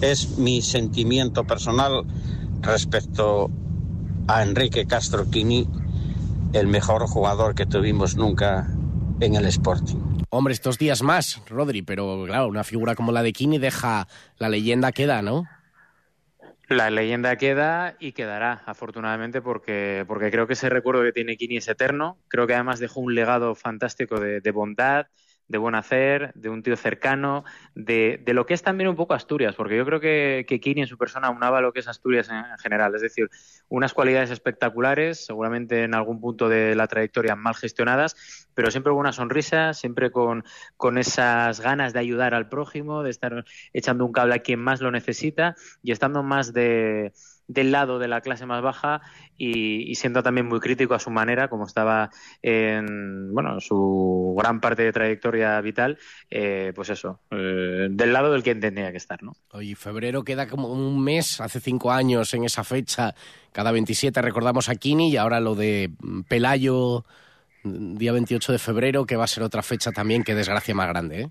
[0.00, 2.04] Es mi sentimiento personal
[2.62, 3.50] respecto
[4.28, 5.68] a Enrique Castro Quini,
[6.52, 8.68] el mejor jugador que tuvimos nunca
[9.20, 9.96] en el Sporting.
[10.30, 14.06] Hombre, estos días más, Rodri, pero claro, una figura como la de Kini deja
[14.38, 15.44] la leyenda queda, ¿no?
[16.68, 21.56] La leyenda queda y quedará, afortunadamente, porque, porque creo que ese recuerdo que tiene Kini
[21.56, 22.16] es eterno.
[22.28, 25.06] Creo que además dejó un legado fantástico de, de bondad,
[25.50, 29.14] de buen hacer, de un tío cercano, de, de lo que es también un poco
[29.14, 32.28] Asturias, porque yo creo que, que Kini en su persona unaba lo que es Asturias
[32.28, 32.94] en, en general.
[32.94, 33.28] Es decir,
[33.68, 39.00] unas cualidades espectaculares, seguramente en algún punto de la trayectoria mal gestionadas, pero siempre con
[39.00, 40.44] una sonrisa, siempre con,
[40.76, 44.80] con esas ganas de ayudar al prójimo, de estar echando un cable a quien más
[44.80, 47.12] lo necesita y estando más de,
[47.50, 49.00] del lado de la clase más baja
[49.36, 52.10] y, siendo también muy crítico a su manera, como estaba
[52.42, 55.98] en bueno, su gran parte de trayectoria vital,
[56.30, 59.32] eh, pues eso, eh, del lado del que tenía que estar, ¿no?
[59.50, 63.14] Oye, febrero queda como un mes, hace cinco años en esa fecha,
[63.52, 65.90] cada 27 recordamos a Kini y ahora lo de
[66.28, 67.04] Pelayo,
[67.64, 71.22] día 28 de febrero, que va a ser otra fecha también, que desgracia más grande,
[71.22, 71.30] ¿eh?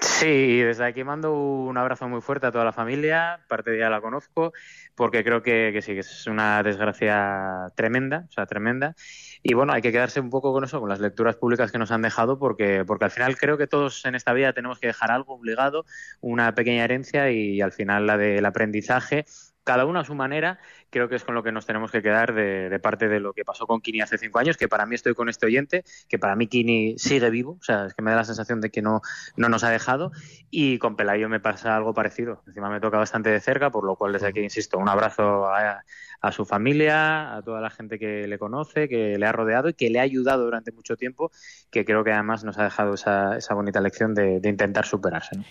[0.00, 3.90] Sí, desde aquí mando un abrazo muy fuerte a toda la familia, parte de ella
[3.90, 4.52] la conozco,
[4.94, 8.96] porque creo que, que sí, que es una desgracia tremenda, o sea, tremenda.
[9.42, 11.90] Y bueno, hay que quedarse un poco con eso, con las lecturas públicas que nos
[11.90, 15.10] han dejado, porque, porque al final creo que todos en esta vida tenemos que dejar
[15.10, 15.84] algo obligado,
[16.20, 19.24] una pequeña herencia y, al final la del aprendizaje
[19.64, 20.58] cada uno a su manera,
[20.90, 23.32] creo que es con lo que nos tenemos que quedar de, de parte de lo
[23.32, 26.18] que pasó con Kini hace cinco años, que para mí estoy con este oyente, que
[26.18, 28.82] para mí Kini sigue vivo, o sea, es que me da la sensación de que
[28.82, 29.00] no,
[29.36, 30.12] no nos ha dejado,
[30.50, 33.96] y con Pelayo me pasa algo parecido, encima me toca bastante de cerca, por lo
[33.96, 35.84] cual desde aquí, insisto, un abrazo a,
[36.20, 39.74] a su familia, a toda la gente que le conoce, que le ha rodeado y
[39.74, 41.30] que le ha ayudado durante mucho tiempo,
[41.70, 45.36] que creo que además nos ha dejado esa, esa bonita lección de, de intentar superarse.
[45.36, 45.44] ¿no?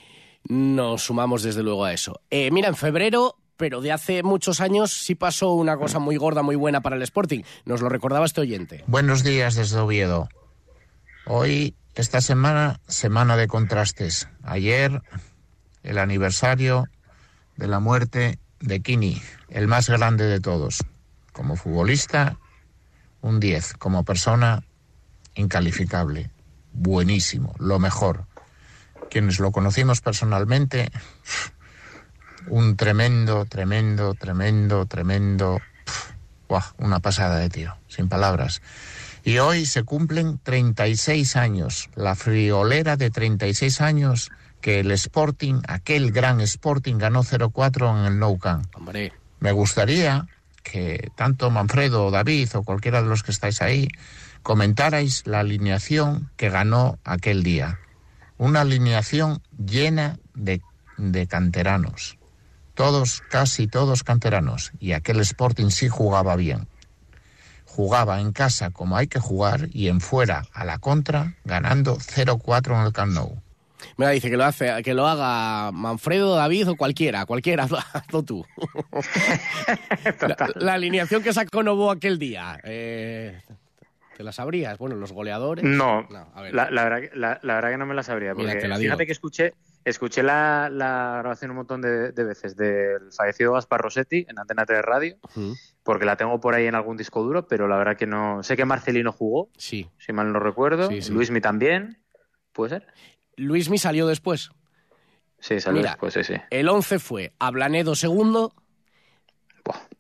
[0.44, 2.22] Nos sumamos desde luego a eso.
[2.30, 6.42] Eh, mira, en febrero, pero de hace muchos años, sí pasó una cosa muy gorda,
[6.42, 7.44] muy buena para el Sporting.
[7.64, 8.84] Nos lo recordaba este oyente.
[8.88, 10.30] Buenos días desde Oviedo.
[11.28, 14.28] Hoy, esta semana, semana de contrastes.
[14.42, 15.04] Ayer,
[15.84, 16.88] el aniversario
[17.56, 20.84] de la muerte de Kini, el más grande de todos.
[21.32, 22.40] Como futbolista,
[23.22, 23.74] un 10.
[23.74, 24.64] Como persona,
[25.36, 26.32] incalificable.
[26.74, 28.26] Buenísimo, lo mejor.
[29.12, 30.92] Quienes lo conocimos personalmente,
[32.48, 35.60] Un tremendo, tremendo, tremendo, tremendo.
[35.86, 36.14] pf,
[36.50, 38.62] buah, una pasada de tío, sin palabras.
[39.24, 44.32] Y hoy se cumplen 36 años, la friolera de 36 años
[44.62, 48.66] que el Sporting, aquel gran Sporting, ganó 0-4 en el Nou Camp.
[48.76, 49.14] Hombre.
[49.40, 50.28] Me gustaría
[50.64, 53.88] que tanto Manfredo o David o cualquiera de los que estáis ahí
[54.44, 57.80] comentarais la alineación que ganó aquel día.
[58.38, 60.62] Una alineación llena de,
[60.98, 62.18] de canteranos.
[62.82, 64.72] Todos, casi todos canteranos.
[64.80, 66.68] Y aquel Sporting sí jugaba bien.
[67.66, 72.80] Jugaba en casa como hay que jugar y en fuera a la contra, ganando 0-4
[72.80, 73.42] en el Camp Nou.
[73.98, 77.64] Mira, dice que lo hace, que lo haga Manfredo, David o cualquiera, cualquiera,
[77.94, 78.46] hazlo, tú.
[80.22, 82.60] la, la alineación que sacó Novo aquel día.
[82.64, 83.40] Eh,
[84.18, 84.78] ¿Te la sabrías?
[84.78, 85.64] Bueno, los goleadores.
[85.64, 86.54] No, a ver.
[86.54, 88.34] la, la verdad, que- la, la verdad que no me la sabría.
[88.34, 88.90] Mira, Porque te la digo.
[88.90, 89.54] fíjate que escuché,
[89.86, 94.66] escuché la, la grabación un montón de, de veces del fallecido Gaspar Rossetti en Antena
[94.66, 95.18] 3 Radio,
[95.84, 98.44] porque la tengo por ahí en algún disco duro, pero la verdad que no.
[98.44, 99.90] Sé que Marcelino jugó, Sí.
[99.98, 100.88] si mal no recuerdo.
[100.90, 101.12] Sí, sí.
[101.12, 101.98] Luismi también.
[102.54, 102.88] ¿Puede ser?
[103.38, 104.52] Luismi salió después.
[105.40, 106.34] Sí, salió Mira, después, sí, sí.
[106.52, 108.54] El 11 fue Ablanedo segundo,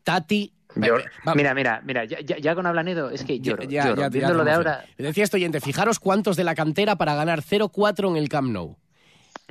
[0.03, 0.53] Tati...
[0.75, 5.59] Mira, mira, mira, ya, con Ablanedo es que lloro, Ya, de ahora, Decía este oyente,
[5.59, 8.77] fijaros cuántos de la cantera para ganar 0-4 en el Camp Nou.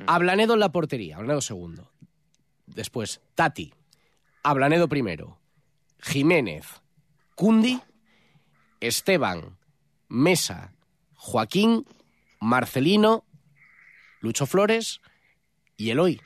[0.01, 0.09] Mm.
[0.09, 1.91] Ablanedo en la portería, Ablanedo segundo.
[2.65, 3.73] Después, Tati,
[4.43, 5.39] Ablanedo primero,
[5.99, 6.65] Jiménez,
[7.35, 7.81] Cundi,
[8.79, 9.57] Esteban,
[10.09, 10.73] Mesa,
[11.15, 11.85] Joaquín,
[12.39, 13.25] Marcelino,
[14.21, 15.01] Lucho Flores
[15.77, 16.21] y Eloy.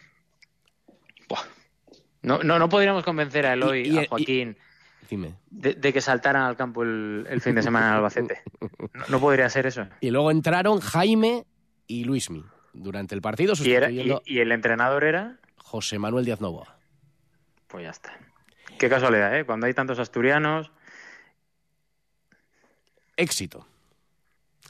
[2.21, 4.57] no, no, no podríamos convencer a Eloy, Y- y- a Joaquín,
[5.09, 5.35] Dime.
[5.49, 8.41] de, de que saltaran al campo el, el fin de semana en Albacete.
[8.93, 9.87] No, no podría ser eso.
[9.99, 11.45] Y luego entraron Jaime
[11.85, 12.43] y Luismi
[12.75, 16.77] durante el partido Y, era, y, sustituyendo y el entrenador era, José Manuel Díaz Novoa.
[17.67, 18.17] pues ya está.
[18.77, 19.45] Qué casualidad, ¿eh?
[19.45, 20.71] Cuando hay tantos asturianos,
[23.17, 23.65] Éxito.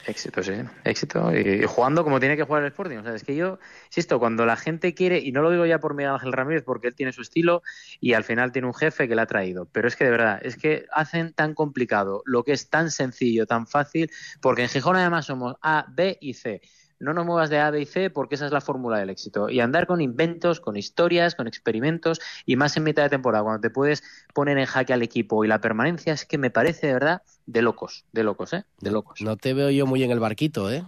[0.06, 0.53] éxito, sí,
[0.84, 1.36] éxito.
[1.36, 2.97] Y, y jugando como tiene que jugar el Sporting.
[2.97, 5.80] O sea, es que yo, insisto, cuando la gente quiere, y no lo digo ya
[5.80, 7.64] por Miguel Ángel Ramírez, porque él tiene su estilo
[7.99, 9.66] y al final tiene un jefe que le ha traído.
[9.72, 13.47] Pero es que de verdad, es que hacen tan complicado lo que es tan sencillo,
[13.47, 16.62] tan fácil, porque en Gijón además somos A, B y C.
[17.00, 19.50] No nos muevas de A, B y C porque esa es la fórmula del éxito.
[19.50, 23.62] Y andar con inventos, con historias, con experimentos y más en mitad de temporada, cuando
[23.62, 26.93] te puedes poner en jaque al equipo y la permanencia, es que me parece de
[26.93, 28.64] verdad de locos, de locos, ¿eh?
[28.80, 29.22] De locos.
[29.22, 30.84] No te veo yo muy en el barquito, ¿eh?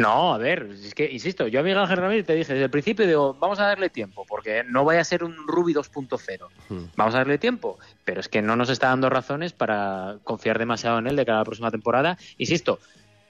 [0.00, 2.70] No, a ver, es que, insisto, yo a Miguel Ángel Ramírez te dije desde el
[2.70, 6.48] principio, digo, vamos a darle tiempo, porque no vaya a ser un Ruby 2.0.
[6.70, 6.84] Hmm.
[6.96, 10.98] Vamos a darle tiempo, pero es que no nos está dando razones para confiar demasiado
[11.00, 12.16] en él de cara a la próxima temporada.
[12.38, 12.78] Insisto,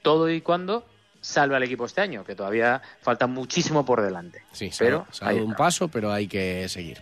[0.01, 0.85] todo y cuando
[1.21, 4.41] salve al equipo este año, que todavía falta muchísimo por delante.
[4.51, 6.97] Sí, pero se ha dado un paso, pero hay que seguir.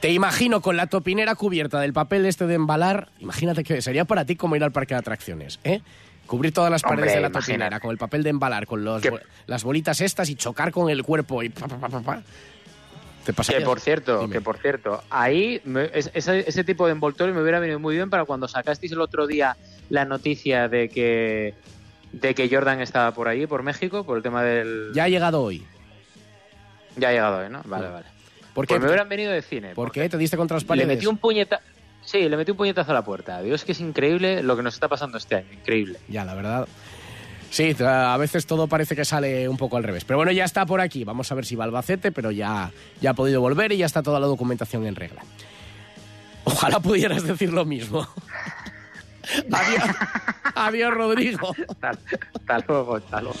[0.00, 3.08] Te imagino con la topinera cubierta del papel este de embalar.
[3.20, 5.80] Imagínate que sería para ti como ir al parque de atracciones, ¿eh?
[6.26, 7.52] Cubrir todas las paredes de la imagínate.
[7.52, 10.72] topinera con el papel de embalar, con los Que- bo- las bolitas estas y chocar
[10.72, 12.22] con el cuerpo y pa, pa, pa, pa, pa.
[13.24, 14.32] ¿Te Que por cierto, Dime.
[14.34, 17.94] que por cierto, ahí me- es- ese, ese tipo de envoltorio me hubiera venido muy
[17.94, 19.56] bien para cuando sacasteis el otro día
[19.88, 21.54] la noticia de que
[22.20, 24.92] de que Jordan estaba por ahí, por México, por el tema del...
[24.94, 25.64] Ya ha llegado hoy.
[26.96, 27.62] Ya ha llegado hoy, ¿no?
[27.64, 28.06] Vale, vale.
[28.54, 28.74] ¿Por qué?
[28.74, 29.74] Pues me hubieran venido de cine.
[29.74, 30.08] ¿Por qué?
[30.08, 31.60] ¿Te diste contra las Le metí un puñeta...
[32.02, 33.40] Sí, le metí un puñetazo a la puerta.
[33.42, 35.52] Dios, que es increíble lo que nos está pasando este año.
[35.52, 35.98] Increíble.
[36.08, 36.68] Ya, la verdad.
[37.50, 40.04] Sí, a veces todo parece que sale un poco al revés.
[40.04, 41.04] Pero bueno, ya está por aquí.
[41.04, 43.86] Vamos a ver si va al Albacete, pero ya, ya ha podido volver y ya
[43.86, 45.22] está toda la documentación en regla.
[46.44, 48.06] Ojalá pudieras decir lo mismo.
[49.52, 49.96] Adiós,
[50.54, 51.54] adiós Rodrigo.
[51.80, 53.38] Hasta, luego, hasta luego.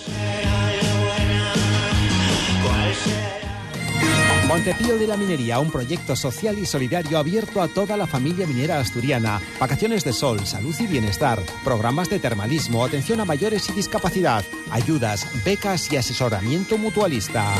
[4.48, 8.78] Montepío de la Minería, un proyecto social y solidario abierto a toda la familia minera
[8.78, 9.40] asturiana.
[9.58, 15.26] Vacaciones de sol, salud y bienestar, programas de termalismo, atención a mayores y discapacidad, ayudas,
[15.44, 17.52] becas y asesoramiento mutualista.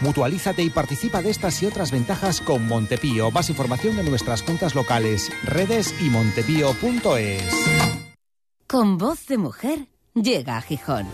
[0.00, 3.30] Mutualízate y participa de estas y otras ventajas con Montepío.
[3.30, 7.44] Más información en nuestras cuentas locales, redes y montepío.es.
[8.66, 11.06] Con voz de mujer llega a Gijón.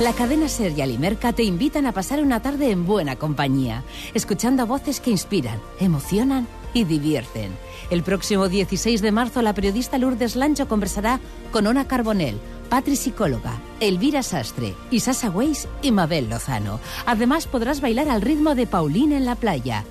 [0.00, 3.84] La cadena Ser y Alimerca te invitan a pasar una tarde en buena compañía,
[4.14, 7.52] escuchando voces que inspiran, emocionan y divierten.
[7.90, 11.20] El próximo 16 de marzo la periodista Lourdes Lancho conversará
[11.52, 12.40] con Ona Carbonell,
[12.72, 16.80] Patri Psicóloga, Elvira Sastre, Isasa Weiss y Mabel Lozano.
[17.04, 19.84] Además podrás bailar al ritmo de Paulín en la playa.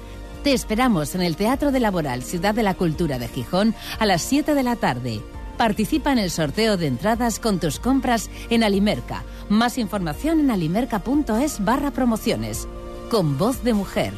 [0.43, 4.23] Te esperamos en el Teatro de Laboral Ciudad de la Cultura de Gijón a las
[4.23, 5.21] 7 de la tarde.
[5.57, 9.25] Participa en el sorteo de entradas con tus compras en Alimerca.
[9.47, 12.67] Más información en alimerca.es barra promociones.
[13.11, 14.11] Con voz de mujer.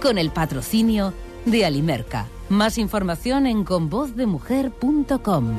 [0.00, 1.12] con el patrocinio
[1.46, 2.28] de Alimerca.
[2.48, 5.56] Más información en convozdemujer.com.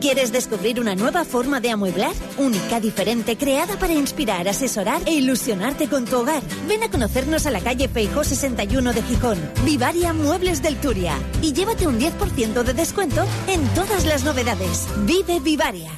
[0.00, 2.12] ¿Quieres descubrir una nueva forma de amueblar?
[2.38, 6.42] Única, diferente, creada para inspirar, asesorar e ilusionarte con tu hogar.
[6.66, 9.38] Ven a conocernos a la calle Feijó 61 de Gijón.
[9.62, 11.18] Vivaria Muebles del Turia.
[11.42, 14.88] Y llévate un 10% de descuento en todas las novedades.
[15.04, 15.90] Vive Vivaria.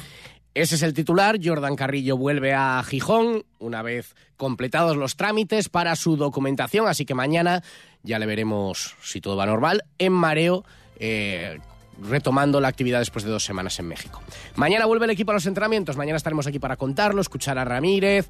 [0.53, 1.39] Ese es el titular.
[1.41, 6.89] Jordan Carrillo vuelve a Gijón una vez completados los trámites para su documentación.
[6.89, 7.63] Así que mañana
[8.03, 10.65] ya le veremos, si todo va normal, en mareo.
[10.99, 11.57] Eh,
[12.03, 14.21] retomando la actividad después de dos semanas en México.
[14.55, 18.29] Mañana vuelve el equipo a los entrenamientos, mañana estaremos aquí para contarlo, escuchar a Ramírez,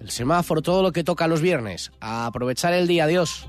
[0.00, 1.92] el semáforo, todo lo que toca los viernes.
[2.00, 3.48] A aprovechar el día, adiós.